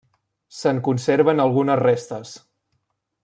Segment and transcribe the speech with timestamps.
[0.59, 2.35] Se'n conserven algunes restes.